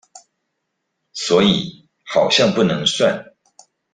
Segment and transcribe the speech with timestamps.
[1.13, 3.35] 所以好像不能算